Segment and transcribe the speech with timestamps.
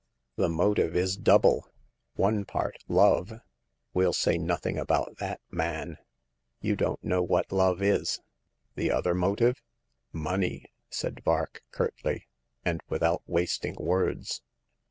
[0.35, 1.69] The motive is double:
[2.15, 3.33] one part love
[3.93, 5.99] ""We'll say nothing about that, man!
[6.59, 8.19] You don't know what love is!
[8.73, 9.61] The other motive?"
[10.03, 12.25] *' Money!" said Vark, curtly,
[12.65, 14.41] and without wasting words.